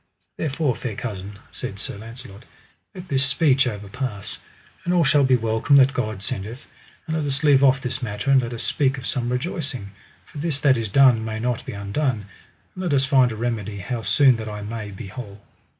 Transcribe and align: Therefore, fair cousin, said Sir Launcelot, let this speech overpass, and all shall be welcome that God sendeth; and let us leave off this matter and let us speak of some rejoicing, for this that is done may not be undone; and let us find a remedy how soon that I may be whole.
Therefore, 0.35 0.75
fair 0.75 0.95
cousin, 0.95 1.37
said 1.51 1.77
Sir 1.77 1.95
Launcelot, 1.95 2.43
let 2.95 3.07
this 3.07 3.23
speech 3.23 3.67
overpass, 3.67 4.39
and 4.83 4.95
all 4.95 5.03
shall 5.03 5.23
be 5.23 5.35
welcome 5.35 5.75
that 5.75 5.93
God 5.93 6.23
sendeth; 6.23 6.65
and 7.05 7.15
let 7.15 7.23
us 7.23 7.43
leave 7.43 7.63
off 7.63 7.79
this 7.81 8.01
matter 8.01 8.31
and 8.31 8.41
let 8.41 8.51
us 8.51 8.63
speak 8.63 8.97
of 8.97 9.05
some 9.05 9.31
rejoicing, 9.31 9.91
for 10.25 10.39
this 10.39 10.59
that 10.61 10.75
is 10.75 10.89
done 10.89 11.23
may 11.23 11.39
not 11.39 11.63
be 11.67 11.73
undone; 11.73 12.25
and 12.73 12.83
let 12.83 12.93
us 12.95 13.05
find 13.05 13.31
a 13.31 13.35
remedy 13.35 13.77
how 13.77 14.01
soon 14.01 14.37
that 14.37 14.49
I 14.49 14.63
may 14.63 14.89
be 14.89 15.05
whole. 15.05 15.39